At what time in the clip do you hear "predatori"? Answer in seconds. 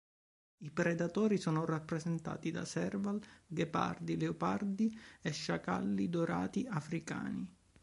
0.71-1.37